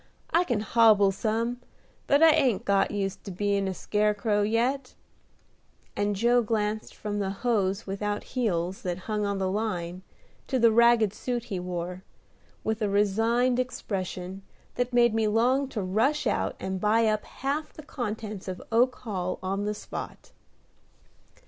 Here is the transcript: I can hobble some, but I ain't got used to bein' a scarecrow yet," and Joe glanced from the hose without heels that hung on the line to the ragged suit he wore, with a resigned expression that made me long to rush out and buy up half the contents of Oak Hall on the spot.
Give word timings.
I 0.31 0.45
can 0.45 0.61
hobble 0.61 1.11
some, 1.11 1.61
but 2.07 2.23
I 2.23 2.31
ain't 2.31 2.65
got 2.65 2.89
used 2.89 3.23
to 3.25 3.29
bein' 3.29 3.67
a 3.67 3.73
scarecrow 3.75 4.41
yet," 4.41 4.95
and 5.95 6.15
Joe 6.15 6.41
glanced 6.41 6.95
from 6.95 7.19
the 7.19 7.29
hose 7.29 7.85
without 7.85 8.23
heels 8.33 8.81
that 8.81 9.01
hung 9.05 9.27
on 9.27 9.37
the 9.37 9.47
line 9.51 10.01
to 10.47 10.57
the 10.57 10.71
ragged 10.71 11.13
suit 11.13 11.43
he 11.43 11.59
wore, 11.59 12.03
with 12.63 12.81
a 12.81 12.89
resigned 12.89 13.59
expression 13.59 14.41
that 14.73 14.91
made 14.91 15.13
me 15.13 15.27
long 15.27 15.67
to 15.69 15.83
rush 15.83 16.25
out 16.25 16.55
and 16.59 16.81
buy 16.81 17.05
up 17.05 17.23
half 17.23 17.71
the 17.71 17.83
contents 17.83 18.47
of 18.47 18.59
Oak 18.71 18.95
Hall 18.95 19.37
on 19.43 19.65
the 19.65 19.75
spot. 19.75 20.31